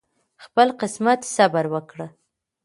[0.45, 2.07] خپل قسمت صبر وکړه